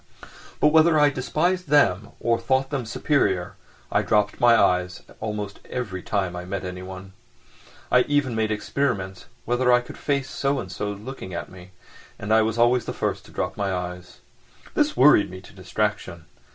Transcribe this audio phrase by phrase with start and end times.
[0.59, 3.53] But whether I despised them or thought them superior
[3.91, 7.13] I dropped my eyes almost every time I met anyone.
[7.91, 11.69] I even made experiments whether I could face so and so's looking at me,
[12.17, 14.21] and I was always the first to drop my eyes.
[14.73, 16.25] This worried me to distraction.